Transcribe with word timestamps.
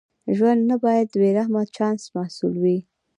ژوند 0.35 0.61
نه 0.69 0.75
باید 0.83 1.07
د 1.09 1.15
بې 1.21 1.29
رحمه 1.37 1.61
چانس 1.75 2.03
محصول 2.15 2.53
وي. 2.63 2.77